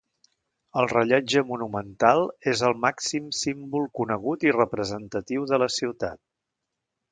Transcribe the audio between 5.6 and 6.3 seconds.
la ciutat.